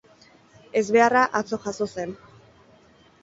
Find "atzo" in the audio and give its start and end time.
1.41-1.59